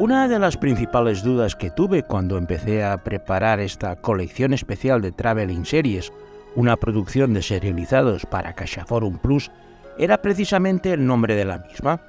Una 0.00 0.26
de 0.26 0.40
las 0.40 0.56
principales 0.56 1.22
dudas 1.22 1.54
que 1.54 1.70
tuve 1.70 2.02
cuando 2.02 2.36
empecé 2.36 2.82
a 2.82 3.04
preparar 3.04 3.60
esta 3.60 3.94
colección 3.94 4.52
especial 4.52 5.00
de 5.00 5.12
Traveling 5.12 5.64
Series, 5.64 6.12
una 6.56 6.76
producción 6.76 7.32
de 7.32 7.42
serializados 7.42 8.26
para 8.26 8.54
CaixaForum 8.54 9.18
Plus, 9.18 9.52
era 9.96 10.20
precisamente 10.20 10.92
el 10.92 11.06
nombre 11.06 11.36
de 11.36 11.44
la 11.44 11.58
misma. 11.58 12.00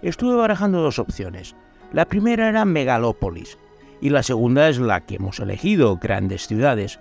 Estuve 0.00 0.36
barajando 0.36 0.80
dos 0.80 1.00
opciones. 1.00 1.56
La 1.92 2.04
primera 2.04 2.48
era 2.48 2.64
Megalópolis 2.64 3.58
y 4.00 4.10
la 4.10 4.22
segunda 4.22 4.68
es 4.68 4.78
la 4.78 5.00
que 5.00 5.16
hemos 5.16 5.40
elegido, 5.40 5.96
Grandes 5.96 6.46
Ciudades. 6.46 7.00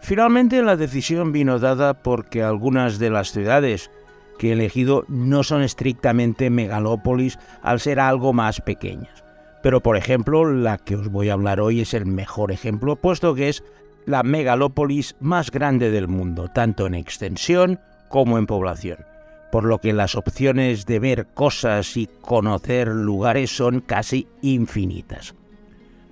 Finalmente 0.00 0.62
la 0.62 0.76
decisión 0.76 1.32
vino 1.32 1.58
dada 1.58 1.92
porque 1.92 2.42
algunas 2.42 2.98
de 2.98 3.10
las 3.10 3.32
ciudades 3.32 3.90
que 4.38 4.48
he 4.48 4.52
elegido 4.52 5.04
no 5.08 5.42
son 5.42 5.60
estrictamente 5.60 6.48
megalópolis 6.48 7.38
al 7.60 7.78
ser 7.78 8.00
algo 8.00 8.32
más 8.32 8.62
pequeñas. 8.62 9.22
Pero 9.62 9.80
por 9.80 9.96
ejemplo, 9.96 10.50
la 10.50 10.78
que 10.78 10.96
os 10.96 11.08
voy 11.08 11.28
a 11.28 11.34
hablar 11.34 11.60
hoy 11.60 11.80
es 11.80 11.94
el 11.94 12.06
mejor 12.06 12.52
ejemplo, 12.52 12.96
puesto 12.96 13.34
que 13.34 13.48
es 13.48 13.62
la 14.06 14.22
megalópolis 14.22 15.16
más 15.20 15.50
grande 15.50 15.90
del 15.90 16.08
mundo, 16.08 16.48
tanto 16.48 16.86
en 16.86 16.94
extensión 16.94 17.80
como 18.08 18.38
en 18.38 18.46
población, 18.46 18.98
por 19.52 19.64
lo 19.64 19.78
que 19.78 19.92
las 19.92 20.14
opciones 20.14 20.86
de 20.86 20.98
ver 20.98 21.26
cosas 21.34 21.96
y 21.96 22.08
conocer 22.20 22.88
lugares 22.88 23.54
son 23.54 23.80
casi 23.80 24.26
infinitas. 24.42 25.34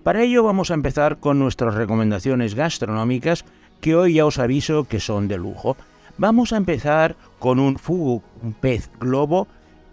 Para 0.03 0.23
ello 0.23 0.43
vamos 0.43 0.71
a 0.71 0.75
empezar 0.75 1.19
con 1.19 1.39
nuestras 1.39 1.75
recomendaciones 1.75 2.55
gastronómicas, 2.55 3.45
que 3.81 3.97
hoy 3.97 4.15
ya 4.15 4.27
os 4.27 4.39
aviso 4.39 4.85
que 4.85 5.01
son 5.01 5.29
de 5.29 5.39
lujo. 5.39 5.77
Vamos 6.17 6.53
a 6.53 6.57
empezar 6.57 7.17
con 7.39 7.59
un 7.61 7.79
fugu, 7.79 8.23
un 8.43 8.53
pez 8.53 8.91
globo, 8.99 9.47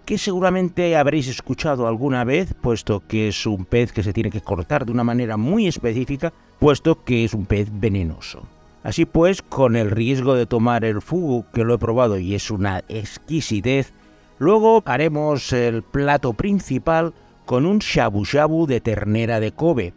que 0.06 0.18
seguramente 0.18 0.96
habréis 0.96 1.28
escuchado 1.28 1.88
alguna 1.88 2.24
vez, 2.24 2.54
puesto 2.54 3.04
que 3.08 3.28
es 3.28 3.46
un 3.46 3.66
pez 3.66 3.92
que 3.92 4.04
se 4.04 4.14
tiene 4.14 4.30
que 4.30 4.42
cortar 4.42 4.86
de 4.86 4.92
una 4.92 5.04
manera 5.04 5.36
muy 5.36 5.68
específica, 5.68 6.32
puesto 6.60 7.04
que 7.04 7.26
es 7.26 7.34
un 7.34 7.46
pez 7.46 7.70
venenoso. 7.72 8.44
Así 8.84 9.06
pues, 9.06 9.42
con 9.42 9.76
el 9.76 9.90
riesgo 9.90 10.36
de 10.36 10.46
tomar 10.46 10.86
el 10.86 11.02
fugu, 11.02 11.46
que 11.52 11.64
lo 11.64 11.74
he 11.74 11.80
probado 11.80 12.20
y 12.20 12.36
es 12.36 12.52
una 12.52 12.84
exquisitez, 12.88 13.94
luego 14.38 14.84
haremos 14.86 15.52
el 15.54 15.82
plato 15.82 16.34
principal 16.34 17.14
con 17.46 17.66
un 17.66 17.80
shabu 17.80 18.26
shabu 18.26 18.68
de 18.68 18.82
ternera 18.82 19.40
de 19.40 19.52
Kobe, 19.52 19.94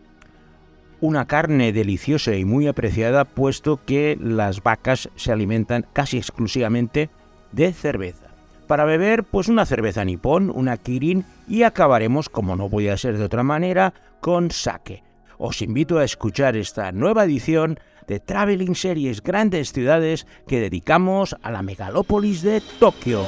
una 1.00 1.26
carne 1.26 1.72
deliciosa 1.72 2.34
y 2.34 2.44
muy 2.44 2.66
apreciada 2.66 3.24
puesto 3.24 3.78
que 3.84 4.18
las 4.20 4.62
vacas 4.62 5.10
se 5.16 5.32
alimentan 5.32 5.86
casi 5.92 6.16
exclusivamente 6.16 7.10
de 7.52 7.72
cerveza. 7.72 8.27
Para 8.69 8.84
beber, 8.84 9.24
pues 9.24 9.48
una 9.48 9.64
cerveza 9.64 10.05
nipón, 10.05 10.52
una 10.55 10.77
kirin 10.77 11.24
y 11.48 11.62
acabaremos, 11.62 12.28
como 12.28 12.55
no 12.55 12.69
podía 12.69 12.98
ser 12.98 13.16
de 13.16 13.25
otra 13.25 13.42
manera, 13.42 13.94
con 14.20 14.50
sake. 14.50 15.02
Os 15.38 15.62
invito 15.62 15.97
a 15.98 16.05
escuchar 16.05 16.55
esta 16.55 16.92
nueva 16.92 17.25
edición 17.25 17.80
de 18.06 18.20
Traveling 18.20 18.75
Series 18.75 19.22
Grandes 19.22 19.72
Ciudades 19.72 20.27
que 20.47 20.60
dedicamos 20.60 21.34
a 21.41 21.50
la 21.50 21.62
megalópolis 21.62 22.42
de 22.42 22.60
Tokio. 22.78 23.25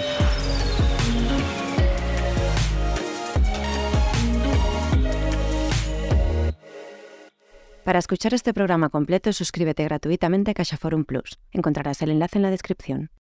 Para 7.83 7.99
escuchar 7.99 8.35
este 8.35 8.53
programa 8.53 8.91
completo, 8.91 9.33
suscríbete 9.33 9.85
gratuitamente 9.85 10.51
a 10.51 10.55
Caixa 10.55 10.77
Forum 10.77 11.07
Plus. 11.07 11.39
Encontrarás 11.51 12.03
el 12.03 12.11
enlace 12.11 12.37
en 12.37 12.43
la 12.43 12.51
descripción. 12.51 13.09